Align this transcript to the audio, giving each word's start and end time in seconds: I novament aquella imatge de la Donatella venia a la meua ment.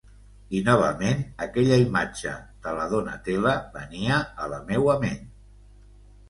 I 0.59 0.59
novament 0.67 1.19
aquella 1.45 1.77
imatge 1.81 2.33
de 2.63 2.73
la 2.79 2.87
Donatella 2.95 3.53
venia 3.77 4.19
a 4.47 4.49
la 4.57 4.59
meua 4.73 4.97
ment. 5.07 5.23